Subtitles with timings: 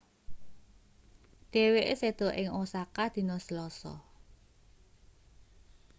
[1.55, 3.93] dheweke seda ing osaka dina selasa